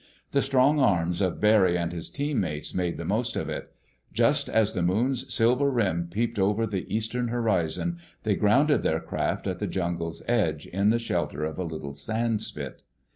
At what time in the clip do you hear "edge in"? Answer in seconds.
10.27-10.89